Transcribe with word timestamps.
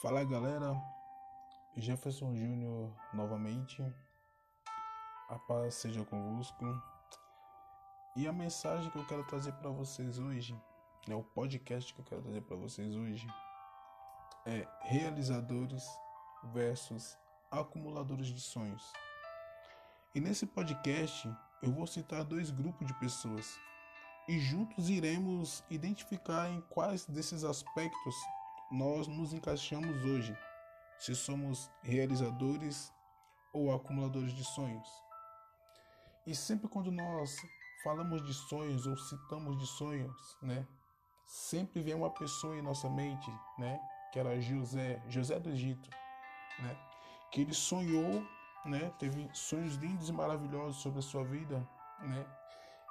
Fala 0.00 0.22
galera, 0.22 0.80
Jefferson 1.76 2.32
Júnior 2.32 2.94
novamente. 3.12 3.82
A 5.28 5.36
paz 5.40 5.74
seja 5.74 6.04
convosco. 6.04 6.64
E 8.14 8.28
a 8.28 8.32
mensagem 8.32 8.88
que 8.92 8.96
eu 8.96 9.04
quero 9.06 9.24
trazer 9.24 9.50
para 9.54 9.70
vocês 9.70 10.20
hoje, 10.20 10.54
né, 11.08 11.16
o 11.16 11.24
podcast 11.24 11.92
que 11.92 12.00
eu 12.00 12.04
quero 12.04 12.22
trazer 12.22 12.42
para 12.42 12.56
vocês 12.56 12.94
hoje 12.94 13.26
é 14.46 14.68
realizadores 14.82 15.84
versus 16.52 17.18
acumuladores 17.50 18.28
de 18.28 18.40
sonhos. 18.40 18.92
E 20.14 20.20
nesse 20.20 20.46
podcast 20.46 21.28
eu 21.60 21.72
vou 21.72 21.88
citar 21.88 22.22
dois 22.22 22.52
grupos 22.52 22.86
de 22.86 22.94
pessoas 23.00 23.58
e 24.28 24.38
juntos 24.38 24.90
iremos 24.90 25.64
identificar 25.68 26.48
em 26.50 26.60
quais 26.70 27.04
desses 27.04 27.42
aspectos 27.42 28.14
nós 28.70 29.06
nos 29.06 29.32
encaixamos 29.32 30.04
hoje, 30.04 30.36
se 30.98 31.14
somos 31.14 31.70
realizadores 31.82 32.92
ou 33.52 33.74
acumuladores 33.74 34.32
de 34.32 34.44
sonhos. 34.44 34.88
E 36.26 36.34
sempre 36.34 36.68
quando 36.68 36.90
nós 36.90 37.36
falamos 37.82 38.24
de 38.26 38.34
sonhos 38.34 38.86
ou 38.86 38.96
citamos 38.96 39.58
de 39.58 39.66
sonhos, 39.66 40.36
né, 40.42 40.66
sempre 41.26 41.82
vem 41.82 41.94
uma 41.94 42.10
pessoa 42.10 42.56
em 42.56 42.62
nossa 42.62 42.88
mente, 42.90 43.30
né, 43.58 43.80
que 44.12 44.18
era 44.18 44.40
José, 44.40 45.02
José 45.08 45.38
do 45.38 45.50
Egito, 45.50 45.88
né, 46.60 46.76
que 47.30 47.40
ele 47.40 47.54
sonhou, 47.54 48.26
né, 48.64 48.90
teve 48.98 49.30
sonhos 49.32 49.76
lindos 49.76 50.08
e 50.08 50.12
maravilhosos 50.12 50.82
sobre 50.82 50.98
a 50.98 51.02
sua 51.02 51.24
vida, 51.24 51.66
né, 52.00 52.26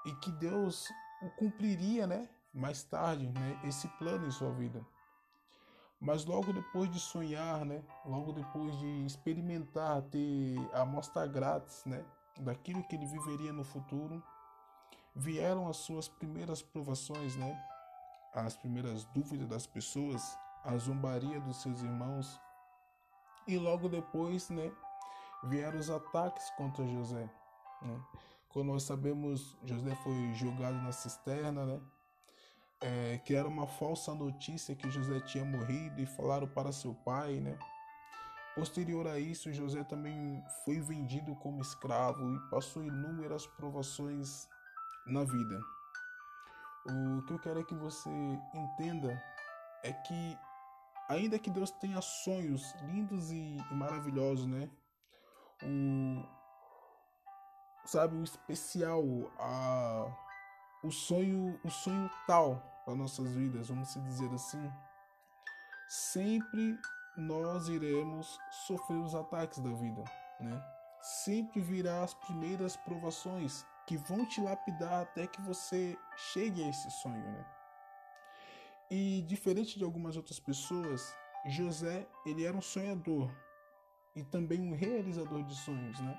e 0.06 0.16
que 0.16 0.32
Deus 0.32 0.88
o 1.22 1.30
cumpriria, 1.32 2.08
né, 2.08 2.28
mais 2.54 2.84
tarde, 2.84 3.28
né, 3.28 3.60
esse 3.64 3.88
plano 4.00 4.26
em 4.26 4.32
sua 4.32 4.52
vida. 4.52 4.84
Mas 6.00 6.26
logo 6.26 6.54
depois 6.54 6.92
de 6.92 7.00
sonhar, 7.00 7.66
né? 7.66 7.84
Logo 8.06 8.32
depois 8.32 8.78
de 8.78 9.06
experimentar, 9.06 10.02
ter 10.04 10.58
a 10.74 10.82
amostra 10.82 11.26
grátis, 11.26 11.84
né? 11.86 12.06
Daquilo 12.40 12.84
que 12.84 12.96
ele 12.96 13.08
viveria 13.08 13.52
no 13.52 13.64
futuro, 13.64 14.24
vieram 15.16 15.68
as 15.68 15.78
suas 15.78 16.08
primeiras 16.08 16.62
provações, 16.62 17.36
né? 17.36 17.60
As 18.34 18.56
primeiras 18.56 19.06
dúvidas 19.06 19.48
das 19.48 19.66
pessoas, 19.66 20.38
a 20.64 20.78
zombaria 20.78 21.40
dos 21.42 21.62
seus 21.64 21.82
irmãos. 21.82 22.40
E 23.48 23.58
logo 23.58 23.90
depois, 23.90 24.50
né? 24.50 24.72
Vieram 25.46 25.80
os 25.80 25.90
ataques 25.90 26.50
contra 26.52 26.86
José, 26.86 27.28
né? 27.82 28.02
Quando 28.50 28.68
nós 28.68 28.84
sabemos, 28.84 29.58
José 29.64 29.96
foi 29.96 30.34
jogado 30.34 30.76
na 30.76 30.92
cisterna, 30.92 31.66
né? 31.66 31.82
É, 32.82 33.20
criaram 33.26 33.50
uma 33.50 33.68
falsa 33.68 34.14
notícia 34.14 34.76
que 34.76 34.90
José 34.90 35.20
tinha 35.22 35.44
morrido 35.44 36.02
e 36.02 36.06
falaram 36.06 36.48
para 36.48 36.72
seu 36.72 36.94
pai, 36.94 37.40
né? 37.40 37.58
Posterior 38.56 39.08
a 39.08 39.20
isso, 39.20 39.54
José 39.54 39.84
também 39.84 40.44
foi 40.66 40.80
vendido 40.80 41.36
como 41.36 41.62
escravo 41.62 42.36
e 42.36 42.50
passou 42.50 42.84
inúmeras 42.84 43.46
provações 43.46 44.48
na 45.06 45.24
vida. 45.24 45.62
O 46.86 47.22
que 47.24 47.34
eu 47.34 47.40
quero 47.40 47.60
é 47.60 47.64
que 47.64 47.76
você 47.76 48.10
entenda 48.54 49.22
é 49.84 49.94
que, 49.94 50.38
ainda 51.10 51.38
que 51.38 51.52
Deus 51.52 51.70
tenha 51.72 52.02
sonhos 52.02 52.74
lindos 52.84 53.32
e, 53.32 53.58
e 53.58 53.74
maravilhosos, 53.74 54.48
né? 54.48 54.70
O, 55.64 56.26
sabe, 57.86 58.16
o 58.16 58.24
especial, 58.24 59.04
a 59.38 60.27
o 60.84 60.92
sonho, 60.92 61.60
o 61.64 61.70
sonho 61.70 62.10
tal 62.26 62.62
para 62.86 62.96
nossas 62.96 63.30
vidas, 63.32 63.70
vamos 63.70 63.94
dizer 63.94 64.34
assim, 64.34 64.72
sempre 65.90 66.78
nós 67.18 67.68
iremos 67.68 68.40
sofrer 68.68 68.98
os 68.98 69.16
ataques 69.16 69.60
da 69.60 69.72
vida, 69.72 70.04
né? 70.40 70.64
Sempre 71.02 71.62
virá 71.62 72.04
as 72.04 72.14
primeiras 72.14 72.76
provações 72.78 73.66
que 73.86 73.98
vão 73.98 74.26
te 74.26 74.42
lapidar 74.42 75.02
até 75.02 75.26
que 75.26 75.42
você 75.42 75.98
chegue 76.16 76.64
a 76.64 76.70
esse 76.70 76.90
sonho, 76.92 77.32
né? 77.32 77.46
E 78.90 79.22
diferente 79.24 79.78
de 79.78 79.84
algumas 79.84 80.16
outras 80.16 80.40
pessoas, 80.40 81.14
José, 81.46 82.08
ele 82.26 82.46
era 82.46 82.56
um 82.56 82.62
sonhador 82.62 83.30
e 84.16 84.24
também 84.24 84.62
um 84.62 84.76
realizador 84.76 85.44
de 85.44 85.56
sonhos, 85.56 86.00
né? 86.00 86.18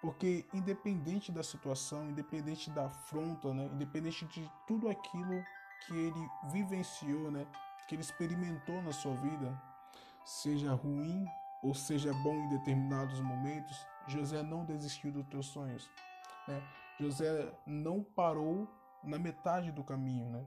Porque 0.00 0.46
independente 0.54 1.32
da 1.32 1.42
situação, 1.42 2.08
independente 2.08 2.70
da 2.70 2.86
afronta, 2.86 3.52
né, 3.52 3.66
independente 3.66 4.24
de 4.26 4.50
tudo 4.66 4.88
aquilo 4.88 5.44
que 5.86 5.92
ele 5.94 6.28
vivenciou, 6.52 7.30
né, 7.30 7.46
que 7.88 7.94
ele 7.94 8.02
experimentou 8.02 8.80
na 8.82 8.92
sua 8.92 9.14
vida, 9.16 9.60
seja 10.24 10.72
ruim 10.72 11.26
ou 11.62 11.74
seja 11.74 12.12
bom 12.22 12.34
em 12.34 12.48
determinados 12.48 13.20
momentos, 13.20 13.76
José 14.06 14.42
não 14.42 14.64
desistiu 14.64 15.10
dos 15.10 15.26
teus 15.26 15.46
sonhos. 15.46 15.90
Né? 16.46 16.62
José 17.00 17.52
não 17.66 18.02
parou 18.02 18.68
na 19.02 19.18
metade 19.18 19.72
do 19.72 19.84
caminho, 19.84 20.28
né? 20.30 20.46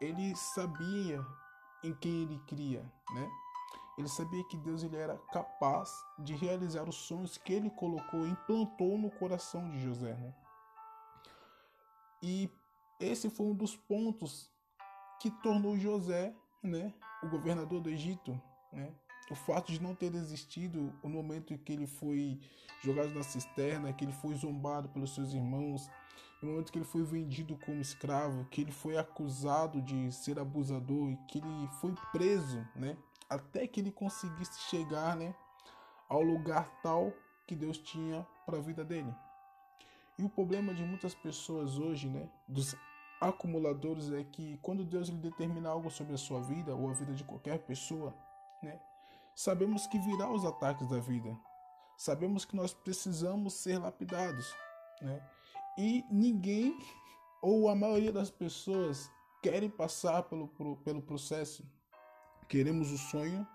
Ele 0.00 0.34
sabia 0.36 1.20
em 1.84 1.94
quem 1.94 2.22
ele 2.22 2.38
cria, 2.46 2.82
né? 3.14 3.28
Ele 3.98 4.08
sabia 4.08 4.42
que 4.44 4.56
Deus 4.56 4.82
ele 4.82 4.96
era 4.96 5.18
capaz 5.32 5.92
de 6.18 6.34
realizar 6.34 6.88
os 6.88 6.94
sonhos 6.94 7.36
que 7.36 7.52
ele 7.52 7.70
colocou, 7.70 8.26
implantou 8.26 8.96
no 8.96 9.10
coração 9.10 9.70
de 9.70 9.80
José. 9.82 10.14
Né? 10.14 10.34
E 12.22 12.50
esse 12.98 13.28
foi 13.28 13.46
um 13.46 13.54
dos 13.54 13.76
pontos 13.76 14.50
que 15.20 15.30
tornou 15.42 15.76
José 15.76 16.34
né, 16.62 16.94
o 17.22 17.28
governador 17.28 17.80
do 17.80 17.90
Egito. 17.90 18.40
Né? 18.72 18.94
O 19.30 19.34
fato 19.34 19.70
de 19.70 19.82
não 19.82 19.94
ter 19.94 20.10
desistido 20.10 20.92
no 21.02 21.10
momento 21.10 21.52
em 21.52 21.58
que 21.58 21.72
ele 21.72 21.86
foi 21.86 22.40
jogado 22.82 23.10
na 23.10 23.22
cisterna, 23.22 23.92
que 23.92 24.04
ele 24.04 24.12
foi 24.12 24.34
zombado 24.34 24.88
pelos 24.88 25.14
seus 25.14 25.32
irmãos, 25.32 25.88
no 26.42 26.50
momento 26.50 26.72
que 26.72 26.78
ele 26.78 26.84
foi 26.84 27.04
vendido 27.04 27.56
como 27.64 27.80
escravo, 27.80 28.44
que 28.46 28.60
ele 28.60 28.72
foi 28.72 28.98
acusado 28.98 29.80
de 29.80 30.10
ser 30.10 30.38
abusador 30.38 31.10
e 31.10 31.16
que 31.28 31.38
ele 31.38 31.68
foi 31.80 31.94
preso, 32.10 32.66
né? 32.74 32.96
Até 33.32 33.66
que 33.66 33.80
ele 33.80 33.90
conseguisse 33.90 34.60
chegar 34.68 35.16
né, 35.16 35.34
ao 36.08 36.22
lugar 36.22 36.68
tal 36.82 37.12
que 37.46 37.56
Deus 37.56 37.78
tinha 37.78 38.26
para 38.44 38.58
a 38.58 38.60
vida 38.60 38.84
dele. 38.84 39.12
E 40.18 40.22
o 40.22 40.28
problema 40.28 40.74
de 40.74 40.84
muitas 40.84 41.14
pessoas 41.14 41.78
hoje, 41.78 42.08
né, 42.08 42.28
dos 42.46 42.76
acumuladores, 43.20 44.12
é 44.12 44.22
que 44.22 44.58
quando 44.58 44.84
Deus 44.84 45.08
lhe 45.08 45.16
determina 45.16 45.70
algo 45.70 45.90
sobre 45.90 46.14
a 46.14 46.18
sua 46.18 46.40
vida 46.42 46.74
ou 46.74 46.90
a 46.90 46.92
vida 46.92 47.14
de 47.14 47.24
qualquer 47.24 47.58
pessoa, 47.60 48.14
né, 48.62 48.78
sabemos 49.34 49.86
que 49.86 49.98
virá 49.98 50.30
os 50.30 50.44
ataques 50.44 50.88
da 50.88 50.98
vida. 50.98 51.34
Sabemos 51.96 52.44
que 52.44 52.54
nós 52.54 52.74
precisamos 52.74 53.54
ser 53.54 53.78
lapidados, 53.78 54.54
né? 55.00 55.22
E 55.78 56.04
ninguém 56.10 56.76
ou 57.40 57.68
a 57.68 57.74
maioria 57.74 58.12
das 58.12 58.30
pessoas 58.30 59.10
querem 59.42 59.70
passar 59.70 60.22
pelo, 60.24 60.48
pelo 60.84 61.02
processo 61.02 61.64
Queremos 62.48 62.90
o 62.90 62.98
sonho, 62.98 63.46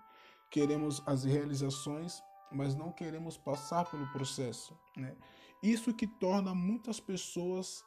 queremos 0.50 1.02
as 1.06 1.24
realizações, 1.24 2.22
mas 2.50 2.74
não 2.74 2.92
queremos 2.92 3.36
passar 3.36 3.84
pelo 3.84 4.06
processo. 4.12 4.76
Né? 4.96 5.14
Isso 5.62 5.92
que 5.94 6.06
torna 6.06 6.54
muitas 6.54 7.00
pessoas 7.00 7.84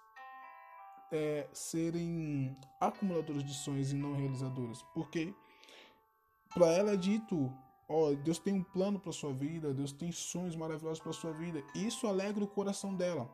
é, 1.12 1.48
serem 1.52 2.56
acumuladores 2.80 3.44
de 3.44 3.54
sonhos 3.54 3.92
e 3.92 3.96
não 3.96 4.14
realizadores, 4.14 4.82
porque 4.94 5.34
para 6.54 6.68
ela 6.68 6.92
é 6.92 6.98
dito, 6.98 7.52
ó, 7.88 8.14
Deus 8.14 8.40
tem 8.40 8.54
um 8.54 8.64
plano 8.64 9.00
para 9.00 9.12
sua 9.12 9.34
vida, 9.34 9.74
Deus 9.74 9.92
tem 9.92 10.12
sonhos 10.12 10.56
maravilhosos 10.56 11.00
para 11.00 11.14
sua 11.14 11.32
vida. 11.32 11.64
E 11.74 11.88
isso 11.88 12.08
alegra 12.08 12.44
o 12.44 12.48
coração 12.48 12.94
dela. 12.94 13.30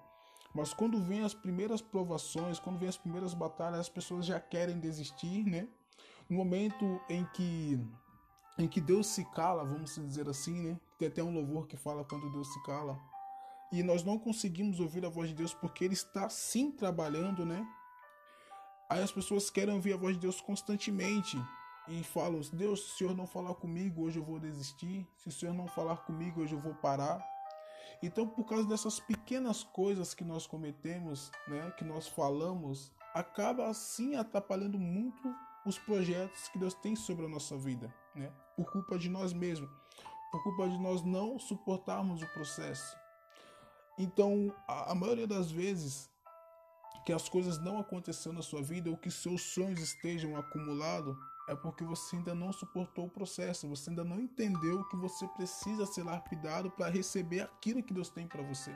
Mas 0.54 0.74
quando 0.74 1.02
vem 1.04 1.24
as 1.24 1.34
primeiras 1.34 1.82
provações, 1.82 2.60
quando 2.60 2.78
vem 2.78 2.90
as 2.90 2.98
primeiras 2.98 3.34
batalhas, 3.34 3.82
as 3.82 3.90
pessoas 3.90 4.26
já 4.26 4.40
querem 4.40 4.80
desistir, 4.80 5.44
né? 5.46 5.68
No 6.30 6.38
momento 6.38 7.00
em 7.10 7.26
que 7.34 7.80
em 8.58 8.68
que 8.68 8.82
Deus 8.82 9.08
se 9.08 9.24
cala, 9.26 9.64
vamos 9.64 9.96
dizer 9.96 10.28
assim, 10.28 10.60
né? 10.62 10.80
Tem 10.98 11.08
até 11.08 11.22
um 11.22 11.32
louvor 11.32 11.68
que 11.68 11.78
fala 11.78 12.04
quando 12.04 12.32
Deus 12.32 12.52
se 12.52 12.64
cala. 12.64 13.00
E 13.72 13.84
nós 13.84 14.04
não 14.04 14.18
conseguimos 14.18 14.80
ouvir 14.80 15.06
a 15.06 15.10
voz 15.10 15.30
de 15.30 15.36
Deus 15.36 15.54
porque 15.54 15.86
ele 15.86 15.94
está 15.94 16.28
sim 16.28 16.72
trabalhando, 16.72 17.46
né? 17.46 17.66
Aí 18.90 19.04
as 19.04 19.12
pessoas 19.12 19.50
querem 19.50 19.76
ouvir 19.76 19.94
a 19.94 19.98
voz 19.98 20.16
de 20.16 20.22
Deus 20.22 20.42
constantemente 20.42 21.38
e 21.88 22.04
falam: 22.04 22.42
Deus, 22.54 22.82
se 22.82 22.94
o 22.94 22.98
Senhor 22.98 23.16
não 23.16 23.28
falar 23.28 23.54
comigo, 23.56 24.04
hoje 24.04 24.18
eu 24.18 24.24
vou 24.24 24.40
desistir. 24.40 25.08
Se 25.18 25.28
o 25.28 25.32
Senhor 25.32 25.54
não 25.54 25.68
falar 25.68 25.98
comigo, 25.98 26.42
hoje 26.42 26.54
eu 26.54 26.60
vou 26.60 26.74
parar. 26.76 27.24
Então, 28.02 28.28
por 28.28 28.46
causa 28.46 28.68
dessas 28.68 29.00
pequenas 29.00 29.64
coisas 29.64 30.14
que 30.14 30.24
nós 30.24 30.48
cometemos, 30.48 31.32
né, 31.48 31.72
que 31.78 31.84
nós 31.84 32.08
falamos, 32.08 32.92
acaba 33.14 33.68
assim 33.68 34.16
atrapalhando 34.16 34.78
muito 34.80 35.36
os 35.68 35.78
projetos 35.78 36.48
que 36.48 36.58
Deus 36.58 36.74
tem 36.74 36.96
sobre 36.96 37.26
a 37.26 37.30
nossa 37.30 37.58
vida, 37.58 37.94
né? 38.16 38.32
Por 38.56 38.72
culpa 38.72 38.98
de 38.98 39.10
nós 39.10 39.34
mesmos, 39.34 39.70
por 40.32 40.42
culpa 40.44 40.70
de 40.70 40.78
nós 40.80 41.04
não 41.04 41.38
suportarmos 41.38 42.22
o 42.22 42.28
processo. 42.34 42.96
Então, 43.98 44.54
a, 44.68 44.92
a 44.92 44.96
maioria 44.96 45.28
das 45.28 45.52
vezes 45.52 46.10
que 47.06 47.14
as 47.14 47.30
coisas 47.30 47.58
não 47.60 47.80
aconteceram 47.80 48.36
na 48.36 48.42
sua 48.42 48.62
vida 48.62 48.90
ou 48.90 48.98
que 48.98 49.10
seus 49.10 49.42
sonhos 49.42 49.80
estejam 49.80 50.36
acumulados, 50.36 51.16
é 51.48 51.56
porque 51.56 51.84
você 51.84 52.18
ainda 52.18 52.36
não 52.36 52.52
suportou 52.52 53.06
o 53.06 53.10
processo, 53.10 53.68
você 53.68 53.90
ainda 53.90 54.04
não 54.04 54.20
entendeu 54.20 54.84
que 54.86 54.98
você 54.98 55.26
precisa 55.30 55.86
ser 55.86 56.04
lapidado 56.04 56.70
para 56.72 56.90
receber 56.90 57.42
aquilo 57.42 57.82
que 57.82 57.94
Deus 57.94 58.10
tem 58.10 58.28
para 58.28 58.44
você. 58.44 58.76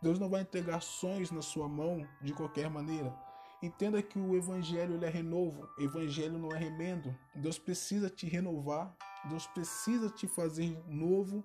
Deus 0.00 0.18
não 0.18 0.28
vai 0.28 0.42
entregar 0.42 0.80
sonhos 0.80 1.30
na 1.30 1.42
sua 1.42 1.68
mão 1.68 2.06
de 2.20 2.32
qualquer 2.32 2.70
maneira. 2.70 3.12
Entenda 3.62 4.02
que 4.02 4.18
o 4.18 4.36
evangelho 4.36 4.94
ele 4.94 5.06
é 5.06 5.08
renovo, 5.08 5.68
evangelho 5.78 6.36
não 6.36 6.50
é 6.50 6.58
remendo. 6.58 7.16
Deus 7.32 7.60
precisa 7.60 8.10
te 8.10 8.26
renovar, 8.26 8.92
Deus 9.26 9.46
precisa 9.46 10.10
te 10.10 10.26
fazer 10.26 10.76
novo, 10.88 11.44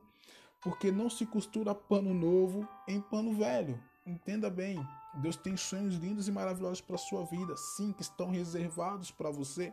porque 0.60 0.92
não 0.92 1.12
se 1.12 1.28
costura 1.28 1.76
pano 1.76 2.16
novo 2.16 2.68
em 2.88 3.00
pano 3.00 3.34
velho. 3.34 3.80
Entenda 4.04 4.50
bem, 4.50 4.84
Deus 5.22 5.36
tem 5.36 5.56
sonhos 5.56 5.96
lindos 5.96 6.28
e 6.28 6.32
maravilhosos 6.32 6.82
para 6.82 6.98
sua 6.98 7.24
vida, 7.24 7.56
sim, 7.56 7.94
que 7.94 8.02
estão 8.02 8.32
reservados 8.32 9.12
para 9.12 9.30
você. 9.30 9.72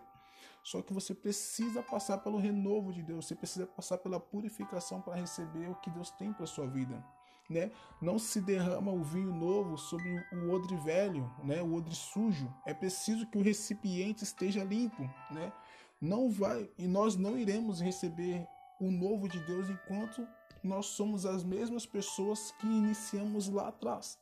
Só 0.62 0.82
que 0.82 0.92
você 0.92 1.14
precisa 1.14 1.82
passar 1.82 2.18
pelo 2.18 2.38
renovo 2.38 2.92
de 2.92 3.02
Deus, 3.02 3.26
você 3.26 3.34
precisa 3.34 3.66
passar 3.66 3.98
pela 3.98 4.20
purificação 4.20 5.00
para 5.00 5.14
receber 5.14 5.70
o 5.70 5.76
que 5.76 5.88
Deus 5.88 6.10
tem 6.10 6.32
para 6.32 6.46
sua 6.46 6.66
vida. 6.66 7.02
Né? 7.48 7.70
Não 8.00 8.18
se 8.18 8.40
derrama 8.40 8.90
o 8.90 9.02
vinho 9.02 9.32
novo 9.32 9.76
sobre 9.76 10.24
o 10.32 10.50
odre 10.50 10.76
velho, 10.78 11.30
né? 11.42 11.62
O 11.62 11.74
odre 11.74 11.94
sujo. 11.94 12.52
É 12.64 12.72
preciso 12.72 13.26
que 13.26 13.36
o 13.36 13.42
recipiente 13.42 14.24
esteja 14.24 14.64
limpo, 14.64 15.02
né? 15.30 15.52
Não 16.00 16.30
vai 16.30 16.70
e 16.78 16.86
nós 16.86 17.16
não 17.16 17.36
iremos 17.36 17.80
receber 17.80 18.46
o 18.80 18.90
novo 18.90 19.28
de 19.28 19.38
Deus 19.40 19.68
enquanto 19.68 20.26
nós 20.62 20.86
somos 20.86 21.26
as 21.26 21.44
mesmas 21.44 21.84
pessoas 21.84 22.50
que 22.52 22.66
iniciamos 22.66 23.48
lá 23.48 23.68
atrás. 23.68 24.18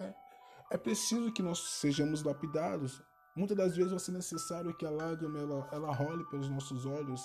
É, 0.00 0.14
é 0.72 0.76
preciso 0.76 1.32
que 1.32 1.42
nós 1.42 1.60
sejamos 1.80 2.24
lapidados, 2.24 3.00
Muitas 3.34 3.56
das 3.56 3.74
vezes 3.74 3.90
vai 3.90 4.00
ser 4.00 4.12
necessário 4.12 4.74
que 4.76 4.84
a 4.84 4.90
lágrima 4.90 5.38
ela, 5.38 5.68
ela 5.72 5.94
role 5.94 6.22
pelos 6.26 6.50
nossos 6.50 6.84
olhos. 6.84 7.22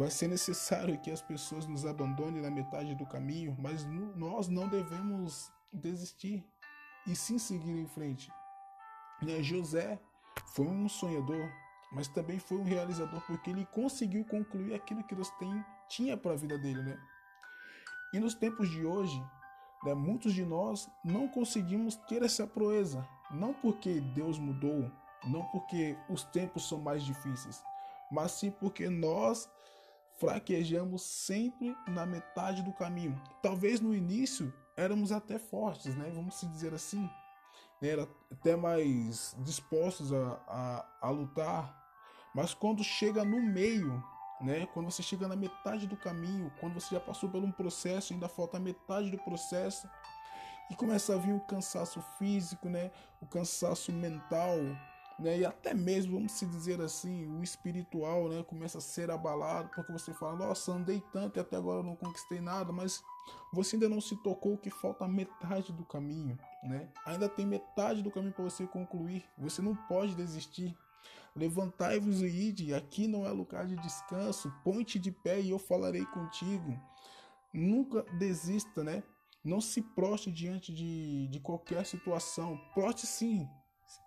Vai 0.00 0.10
ser 0.10 0.28
necessário 0.28 0.98
que 0.98 1.10
as 1.10 1.20
pessoas 1.20 1.66
nos 1.66 1.84
abandonem 1.84 2.40
na 2.40 2.50
metade 2.50 2.94
do 2.94 3.04
caminho, 3.04 3.54
mas 3.60 3.84
nós 4.16 4.48
não 4.48 4.66
devemos 4.66 5.52
desistir 5.70 6.42
e 7.06 7.14
sim 7.14 7.38
seguir 7.38 7.78
em 7.78 7.86
frente. 7.86 8.32
Né? 9.20 9.42
José 9.42 10.00
foi 10.54 10.66
um 10.66 10.88
sonhador, 10.88 11.46
mas 11.92 12.08
também 12.08 12.38
foi 12.38 12.56
um 12.56 12.64
realizador 12.64 13.20
porque 13.26 13.50
ele 13.50 13.66
conseguiu 13.66 14.24
concluir 14.24 14.72
aquilo 14.72 15.04
que 15.04 15.14
Deus 15.14 15.28
tem, 15.32 15.62
tinha 15.86 16.16
para 16.16 16.32
a 16.32 16.36
vida 16.36 16.56
dele, 16.56 16.82
né? 16.82 16.98
E 18.14 18.18
nos 18.18 18.32
tempos 18.32 18.70
de 18.70 18.82
hoje, 18.82 19.22
né, 19.84 19.92
muitos 19.92 20.32
de 20.32 20.46
nós 20.46 20.88
não 21.04 21.28
conseguimos 21.28 21.96
ter 22.08 22.22
essa 22.22 22.46
proeza, 22.46 23.06
não 23.30 23.52
porque 23.52 24.00
Deus 24.00 24.38
mudou, 24.38 24.90
não 25.26 25.44
porque 25.48 25.94
os 26.08 26.24
tempos 26.24 26.66
são 26.66 26.78
mais 26.78 27.02
difíceis, 27.02 27.62
mas 28.10 28.32
sim 28.32 28.50
porque 28.50 28.88
nós 28.88 29.46
fraquejamos 30.20 31.00
sempre 31.00 31.74
na 31.88 32.04
metade 32.04 32.62
do 32.62 32.72
caminho. 32.74 33.20
Talvez 33.42 33.80
no 33.80 33.94
início 33.94 34.52
éramos 34.76 35.10
até 35.10 35.38
fortes, 35.38 35.96
né? 35.96 36.12
Vamos 36.14 36.38
dizer 36.52 36.74
assim, 36.74 37.08
né? 37.80 37.88
era 37.88 38.08
até 38.30 38.54
mais 38.54 39.34
dispostos 39.38 40.12
a, 40.12 40.38
a, 40.46 40.86
a 41.08 41.10
lutar, 41.10 41.74
mas 42.34 42.52
quando 42.52 42.84
chega 42.84 43.24
no 43.24 43.42
meio, 43.42 44.04
né? 44.42 44.66
Quando 44.74 44.90
você 44.90 45.02
chega 45.02 45.26
na 45.26 45.34
metade 45.34 45.86
do 45.86 45.96
caminho, 45.96 46.52
quando 46.60 46.74
você 46.74 46.94
já 46.94 47.00
passou 47.00 47.30
por 47.30 47.42
um 47.42 47.50
processo, 47.50 48.12
ainda 48.12 48.28
falta 48.28 48.60
metade 48.60 49.10
do 49.10 49.18
processo, 49.18 49.88
e 50.70 50.74
começa 50.74 51.14
a 51.14 51.18
vir 51.18 51.32
o 51.32 51.40
cansaço 51.40 52.00
físico, 52.18 52.68
né? 52.68 52.90
O 53.20 53.26
cansaço 53.26 53.90
mental, 53.90 54.56
né? 55.20 55.38
E 55.38 55.44
até 55.44 55.74
mesmo, 55.74 56.14
vamos 56.14 56.32
se 56.32 56.46
dizer 56.46 56.80
assim, 56.80 57.26
o 57.26 57.42
espiritual, 57.42 58.28
né, 58.28 58.42
começa 58.42 58.78
a 58.78 58.80
ser 58.80 59.10
abalado, 59.10 59.70
porque 59.74 59.92
você 59.92 60.12
fala, 60.14 60.36
nossa, 60.36 60.72
andei 60.72 61.02
tanto 61.12 61.38
e 61.38 61.40
até 61.40 61.56
agora 61.56 61.82
não 61.82 61.94
conquistei 61.94 62.40
nada, 62.40 62.72
mas 62.72 63.02
você 63.52 63.76
ainda 63.76 63.88
não 63.88 64.00
se 64.00 64.16
tocou 64.16 64.56
que 64.56 64.70
falta 64.70 65.06
metade 65.06 65.72
do 65.72 65.84
caminho, 65.84 66.38
né? 66.62 66.88
Ainda 67.04 67.28
tem 67.28 67.46
metade 67.46 68.02
do 68.02 68.10
caminho 68.10 68.32
para 68.32 68.44
você 68.44 68.66
concluir. 68.66 69.24
Você 69.38 69.60
não 69.60 69.74
pode 69.74 70.14
desistir. 70.14 70.76
Levantai-vos 71.34 72.22
e 72.22 72.26
ide, 72.26 72.74
aqui 72.74 73.06
não 73.06 73.24
é 73.24 73.30
lugar 73.30 73.66
de 73.66 73.76
descanso. 73.76 74.52
Ponte 74.64 74.98
de 74.98 75.12
pé 75.12 75.40
e 75.40 75.50
eu 75.50 75.58
falarei 75.58 76.04
contigo. 76.06 76.78
Nunca 77.52 78.02
desista, 78.18 78.82
né? 78.82 79.02
Não 79.44 79.60
se 79.60 79.80
proste 79.80 80.30
diante 80.30 80.72
de, 80.72 81.28
de 81.28 81.40
qualquer 81.40 81.86
situação. 81.86 82.60
Proste 82.74 83.06
sim, 83.06 83.48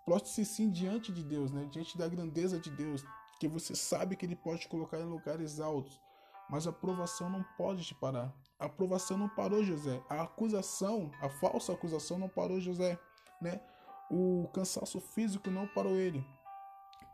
Proste-se 0.04 0.44
sim 0.44 0.70
diante 0.70 1.12
de 1.12 1.22
Deus, 1.22 1.50
né? 1.52 1.66
diante 1.70 1.96
da 1.98 2.08
grandeza 2.08 2.58
de 2.58 2.70
Deus, 2.70 3.04
que 3.38 3.48
você 3.48 3.74
sabe 3.74 4.16
que 4.16 4.24
Ele 4.24 4.36
pode 4.36 4.60
te 4.60 4.68
colocar 4.68 4.98
em 4.98 5.04
lugares 5.04 5.60
altos, 5.60 6.00
mas 6.48 6.66
a 6.66 6.72
provação 6.72 7.28
não 7.28 7.44
pode 7.56 7.84
te 7.84 7.94
parar. 7.94 8.32
A 8.58 8.68
provação 8.68 9.18
não 9.18 9.28
parou 9.28 9.64
José. 9.64 10.02
A 10.08 10.22
acusação, 10.22 11.10
a 11.20 11.28
falsa 11.28 11.72
acusação 11.72 12.18
não 12.18 12.28
parou 12.28 12.60
José, 12.60 12.98
né? 13.40 13.60
O 14.10 14.48
cansaço 14.52 15.00
físico 15.00 15.50
não 15.50 15.66
parou 15.66 15.96
ele. 15.96 16.24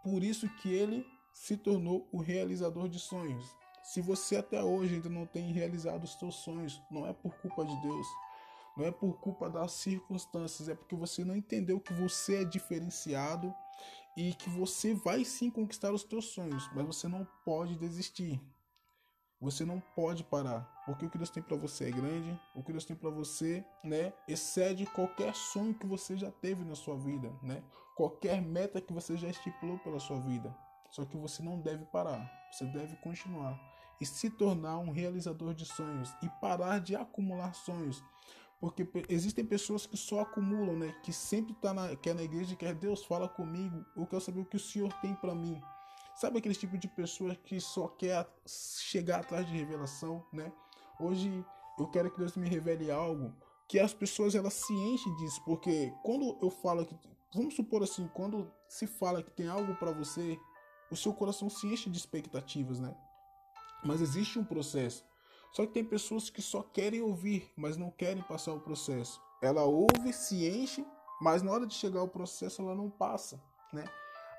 Por 0.03 0.23
isso 0.23 0.49
que 0.57 0.73
ele 0.73 1.07
se 1.33 1.57
tornou 1.57 2.09
o 2.13 2.19
realizador 2.19 2.89
de 2.89 2.99
sonhos. 2.99 3.45
Se 3.83 4.01
você 4.01 4.37
até 4.37 4.63
hoje 4.63 4.97
ainda 4.97 5.09
não 5.09 5.27
tem 5.27 5.53
realizado 5.53 6.05
os 6.05 6.19
seus 6.19 6.37
sonhos, 6.37 6.83
não 6.91 7.07
é 7.07 7.13
por 7.13 7.35
culpa 7.37 7.65
de 7.65 7.81
Deus, 7.81 8.07
não 8.77 8.85
é 8.85 8.91
por 8.91 9.19
culpa 9.21 9.49
das 9.49 9.73
circunstâncias, 9.73 10.69
é 10.69 10.75
porque 10.75 10.95
você 10.95 11.25
não 11.25 11.37
entendeu 11.37 11.81
que 11.81 11.93
você 11.93 12.43
é 12.43 12.45
diferenciado 12.45 13.55
e 14.17 14.35
que 14.35 14.51
você 14.51 14.95
vai 14.95 15.25
sim 15.25 15.51
conquistar 15.51 15.93
os 15.93 16.05
teus 16.05 16.27
sonhos, 16.27 16.69
mas 16.75 16.85
você 16.85 17.09
não 17.09 17.27
pode 17.45 17.77
desistir. 17.77 18.41
Você 19.41 19.65
não 19.65 19.81
pode 19.97 20.23
parar, 20.23 20.71
porque 20.85 21.07
o 21.07 21.09
que 21.09 21.17
Deus 21.17 21.31
tem 21.31 21.43
para 21.43 21.57
você 21.57 21.89
é 21.89 21.91
grande, 21.91 22.39
o 22.55 22.63
que 22.63 22.73
Deus 22.73 22.85
tem 22.85 22.95
para 22.95 23.09
você, 23.09 23.65
né, 23.83 24.13
excede 24.29 24.85
qualquer 24.85 25.35
sonho 25.35 25.73
que 25.73 25.87
você 25.87 26.15
já 26.15 26.31
teve 26.31 26.63
na 26.63 26.75
sua 26.75 26.95
vida, 26.95 27.33
né? 27.43 27.63
Qualquer 27.97 28.43
meta 28.43 28.83
que 28.83 28.93
você 28.93 29.17
já 29.17 29.29
estipulou 29.29 29.79
pela 29.79 29.99
sua 29.99 30.21
vida. 30.21 30.55
Só 30.91 31.07
que 31.07 31.17
você 31.17 31.43
não 31.43 31.59
deve 31.59 31.87
parar, 31.87 32.31
você 32.53 32.67
deve 32.67 32.97
continuar 32.97 33.59
e 34.01 34.07
se 34.07 34.31
tornar 34.31 34.79
um 34.79 34.91
realizador 34.91 35.55
de 35.55 35.67
sonhos 35.67 36.15
e 36.23 36.29
parar 36.41 36.81
de 36.81 36.97
acumular 36.97 37.55
sonhos. 37.55 38.03
Porque 38.61 38.87
existem 39.09 39.45
pessoas 39.45 39.87
que 39.87 39.97
só 39.97 40.21
acumulam, 40.21 40.77
né? 40.77 40.95
Que 41.03 41.13
sempre 41.13 41.55
tá 41.55 41.73
na, 41.73 41.97
quer 41.97 42.15
na 42.15 42.23
igreja 42.23 42.53
e 42.53 42.57
quer 42.57 42.75
Deus 42.75 43.05
fala 43.05 43.27
comigo, 43.27 43.85
eu 43.97 44.07
quero 44.07 44.21
saber 44.21 44.41
o 44.41 44.45
que 44.45 44.57
o 44.57 44.61
Senhor 44.61 44.93
tem 45.01 45.15
para 45.15 45.35
mim. 45.35 45.61
Sabe 46.15 46.39
aquele 46.39 46.55
tipo 46.55 46.77
de 46.77 46.87
pessoa 46.87 47.35
que 47.35 47.59
só 47.59 47.89
quer 47.89 48.29
chegar 48.47 49.21
atrás 49.21 49.47
de 49.47 49.57
revelação, 49.57 50.23
né? 50.31 50.53
Hoje 51.01 51.45
eu 51.79 51.89
quero 51.89 52.11
que 52.11 52.19
Deus 52.19 52.37
me 52.37 52.47
revele 52.47 52.91
algo 52.91 53.35
que 53.67 53.79
as 53.79 53.95
pessoas 53.95 54.35
elas 54.35 54.53
se 54.53 54.75
enchem 54.75 55.15
disso, 55.17 55.41
porque 55.45 55.95
quando 56.03 56.37
eu 56.43 56.51
falo 56.51 56.85
que 56.85 56.95
vamos 57.33 57.55
supor 57.55 57.83
assim, 57.83 58.09
quando 58.09 58.53
se 58.69 58.87
fala 58.87 59.23
que 59.23 59.31
tem 59.31 59.49
algo 59.49 59.75
para 59.77 59.93
você, 59.93 60.37
o 60.91 60.97
seu 60.97 61.15
coração 61.15 61.49
se 61.49 61.69
enche 61.69 61.89
de 61.89 61.97
expectativas, 61.97 62.81
né? 62.81 62.95
Mas 63.85 64.01
existe 64.01 64.39
um 64.39 64.45
processo. 64.45 65.05
Só 65.53 65.67
que 65.67 65.73
tem 65.73 65.85
pessoas 65.85 66.31
que 66.31 66.41
só 66.41 66.63
querem 66.63 67.03
ouvir, 67.03 67.51
mas 67.57 67.77
não 67.77 67.91
querem 67.91 68.23
passar 68.23 68.53
o 68.53 68.61
processo. 68.61 69.21
Ela 69.43 69.65
ouve, 69.65 70.13
se 70.13 70.47
enche, 70.47 70.87
mas 71.21 71.43
na 71.43 71.51
hora 71.51 71.67
de 71.67 71.75
chegar 71.75 72.01
ao 72.01 72.09
processo 72.09 72.63
ela 72.63 72.75
não 72.75 72.89
passa, 72.89 73.43
né? 73.73 73.85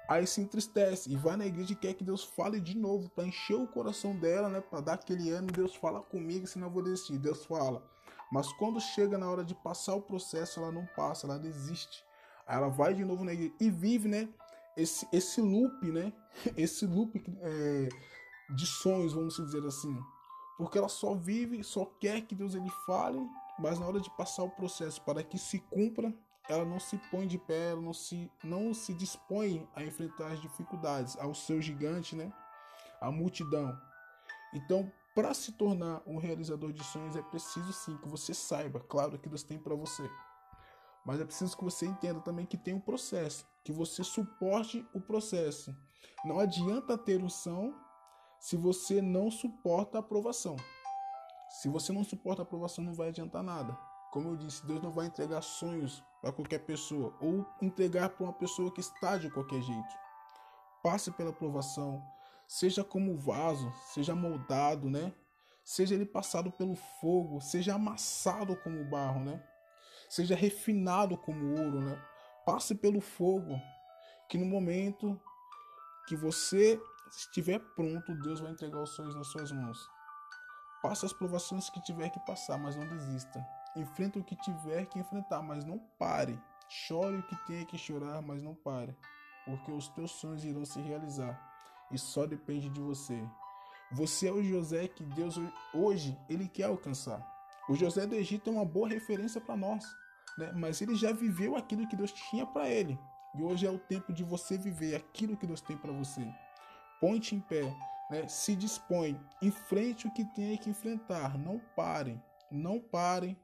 Aí 0.09 0.27
se 0.27 0.41
entristece 0.41 1.11
e 1.11 1.15
vai 1.15 1.37
na 1.37 1.45
igreja 1.45 1.73
e 1.73 1.75
quer 1.75 1.93
que 1.93 2.03
Deus 2.03 2.23
fale 2.23 2.59
de 2.59 2.77
novo 2.77 3.09
para 3.09 3.25
encher 3.25 3.55
o 3.55 3.67
coração 3.67 4.15
dela, 4.15 4.49
né? 4.49 4.59
Para 4.59 4.81
dar 4.81 4.93
aquele 4.93 5.29
ano, 5.29 5.47
Deus 5.47 5.75
fala 5.75 6.01
comigo, 6.01 6.47
senão 6.47 6.67
eu 6.67 6.73
vou 6.73 6.83
desistir. 6.83 7.17
Deus 7.17 7.45
fala. 7.45 7.81
Mas 8.31 8.51
quando 8.53 8.79
chega 8.79 9.17
na 9.17 9.29
hora 9.29 9.43
de 9.43 9.53
passar 9.55 9.95
o 9.95 10.01
processo, 10.01 10.59
ela 10.59 10.71
não 10.71 10.85
passa, 10.95 11.27
ela 11.27 11.37
desiste. 11.37 12.03
Aí 12.47 12.57
ela 12.57 12.69
vai 12.69 12.93
de 12.93 13.05
novo 13.05 13.23
na 13.23 13.33
igreja 13.33 13.53
e 13.59 13.69
vive, 13.69 14.07
né? 14.07 14.27
Esse, 14.75 15.07
esse 15.11 15.41
loop, 15.41 15.91
né? 15.91 16.13
Esse 16.57 16.85
loop 16.85 17.21
é, 17.41 17.89
de 18.55 18.65
sonhos, 18.65 19.13
vamos 19.13 19.35
dizer 19.35 19.65
assim. 19.65 19.97
Porque 20.57 20.77
ela 20.77 20.89
só 20.89 21.15
vive, 21.15 21.63
só 21.63 21.85
quer 21.85 22.21
que 22.21 22.35
Deus 22.35 22.55
ele 22.55 22.69
fale, 22.85 23.19
mas 23.57 23.79
na 23.79 23.85
hora 23.85 23.99
de 23.99 24.09
passar 24.11 24.43
o 24.43 24.49
processo 24.49 25.01
para 25.01 25.23
que 25.23 25.37
se 25.37 25.59
cumpra, 25.59 26.13
ela 26.49 26.65
não 26.65 26.79
se 26.79 26.97
põe 27.09 27.27
de 27.27 27.37
pé, 27.37 27.71
ela 27.71 27.81
não 27.81 27.93
se, 27.93 28.29
não 28.43 28.73
se 28.73 28.93
dispõe 28.93 29.67
a 29.75 29.83
enfrentar 29.83 30.31
as 30.31 30.41
dificuldades, 30.41 31.17
ao 31.17 31.33
seu 31.33 31.61
gigante, 31.61 32.15
né? 32.15 32.31
A 32.99 33.11
multidão. 33.11 33.75
Então, 34.53 34.91
para 35.15 35.33
se 35.33 35.51
tornar 35.53 36.01
um 36.05 36.17
realizador 36.17 36.71
de 36.71 36.83
sonhos, 36.83 37.15
é 37.15 37.21
preciso 37.21 37.71
sim 37.73 37.97
que 37.97 38.07
você 38.07 38.33
saiba, 38.33 38.79
claro, 38.79 39.17
que 39.17 39.29
Deus 39.29 39.43
tem 39.43 39.57
para 39.57 39.75
você. 39.75 40.09
Mas 41.05 41.19
é 41.19 41.25
preciso 41.25 41.57
que 41.57 41.63
você 41.63 41.85
entenda 41.85 42.19
também 42.21 42.45
que 42.45 42.57
tem 42.57 42.73
um 42.73 42.79
processo, 42.79 43.45
que 43.63 43.71
você 43.71 44.03
suporte 44.03 44.87
o 44.93 45.01
processo. 45.01 45.75
Não 46.23 46.39
adianta 46.39 46.97
ter 46.97 47.27
som 47.29 47.73
se 48.41 48.57
você 48.57 49.03
não 49.03 49.29
suporta 49.29 49.99
a 49.99 50.01
aprovação. 50.01 50.57
Se 51.47 51.69
você 51.69 51.93
não 51.93 52.03
suporta 52.03 52.41
a 52.41 52.43
aprovação, 52.43 52.83
não 52.83 52.91
vai 52.91 53.09
adiantar 53.09 53.43
nada. 53.43 53.77
Como 54.11 54.29
eu 54.29 54.35
disse, 54.35 54.65
Deus 54.65 54.81
não 54.81 54.89
vai 54.89 55.05
entregar 55.05 55.43
sonhos 55.43 56.03
para 56.19 56.31
qualquer 56.31 56.59
pessoa 56.65 57.15
ou 57.21 57.45
entregar 57.61 58.09
para 58.09 58.23
uma 58.23 58.33
pessoa 58.33 58.73
que 58.73 58.81
está 58.81 59.15
de 59.17 59.29
qualquer 59.29 59.61
jeito. 59.61 60.01
passe 60.81 61.11
pela 61.11 61.31
provação, 61.31 62.03
seja 62.47 62.83
como 62.83 63.15
vaso, 63.15 63.71
seja 63.93 64.15
moldado, 64.15 64.89
né? 64.89 65.13
Seja 65.63 65.93
ele 65.93 66.07
passado 66.07 66.51
pelo 66.51 66.75
fogo, 66.75 67.39
seja 67.39 67.75
amassado 67.75 68.55
como 68.55 68.83
barro, 68.85 69.23
né? 69.23 69.43
Seja 70.09 70.35
refinado 70.35 71.15
como 71.15 71.61
ouro, 71.61 71.79
né? 71.79 72.03
Passe 72.43 72.73
pelo 72.73 72.99
fogo, 72.99 73.61
que 74.27 74.39
no 74.39 74.47
momento 74.47 75.21
que 76.07 76.15
você 76.15 76.81
estiver 77.17 77.59
pronto, 77.75 78.15
Deus 78.15 78.39
vai 78.39 78.51
entregar 78.51 78.81
os 78.81 78.91
sonhos 78.91 79.15
nas 79.15 79.27
suas 79.27 79.51
mãos. 79.51 79.89
Passe 80.81 81.05
as 81.05 81.13
provações 81.13 81.69
que 81.69 81.81
tiver 81.81 82.09
que 82.09 82.19
passar, 82.21 82.57
mas 82.57 82.75
não 82.75 82.87
desista. 82.87 83.45
Enfrenta 83.75 84.19
o 84.19 84.23
que 84.23 84.35
tiver 84.35 84.85
que 84.85 84.99
enfrentar, 84.99 85.41
mas 85.41 85.63
não 85.63 85.77
pare. 85.99 86.41
Chore 86.67 87.17
o 87.17 87.23
que 87.23 87.35
tenha 87.45 87.65
que 87.65 87.77
chorar, 87.77 88.21
mas 88.21 88.41
não 88.41 88.55
pare, 88.55 88.95
porque 89.45 89.71
os 89.71 89.89
teus 89.89 90.11
sonhos 90.11 90.45
irão 90.45 90.63
se 90.63 90.79
realizar 90.79 91.37
e 91.91 91.97
só 91.97 92.25
depende 92.25 92.69
de 92.69 92.79
você. 92.79 93.21
Você 93.91 94.29
é 94.29 94.31
o 94.31 94.41
José 94.41 94.87
que 94.87 95.03
Deus 95.03 95.35
hoje 95.73 96.17
ele 96.29 96.47
quer 96.47 96.63
alcançar. 96.63 97.21
O 97.67 97.75
José 97.75 98.07
do 98.07 98.15
Egito 98.15 98.49
é 98.49 98.53
uma 98.53 98.65
boa 98.65 98.87
referência 98.87 99.41
para 99.41 99.57
nós, 99.57 99.83
né? 100.37 100.51
Mas 100.53 100.81
ele 100.81 100.95
já 100.95 101.11
viveu 101.11 101.55
aquilo 101.57 101.87
que 101.87 101.95
Deus 101.95 102.11
tinha 102.11 102.45
para 102.45 102.69
ele. 102.69 102.97
E 103.35 103.43
hoje 103.43 103.65
é 103.65 103.69
o 103.69 103.79
tempo 103.79 104.13
de 104.13 104.23
você 104.23 104.57
viver 104.57 104.95
aquilo 104.95 105.37
que 105.37 105.45
Deus 105.45 105.61
tem 105.61 105.77
para 105.77 105.91
você. 105.91 106.25
Ponte 107.01 107.35
em 107.35 107.41
pé, 107.41 107.75
né? 108.09 108.27
Se 108.29 108.55
dispõe, 108.55 109.19
enfrente 109.41 110.07
o 110.07 110.13
que 110.13 110.23
tenha 110.23 110.57
que 110.57 110.69
enfrentar. 110.69 111.37
Não 111.37 111.59
pare, 111.75 112.17
não 112.49 112.79
pare 112.79 113.37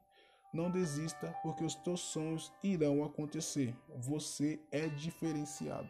não 0.53 0.71
desista, 0.71 1.35
porque 1.43 1.63
os 1.63 1.75
teus 1.75 1.99
sonhos 1.99 2.51
irão 2.63 3.03
acontecer. 3.03 3.75
Você 3.97 4.59
é 4.71 4.87
diferenciado. 4.87 5.89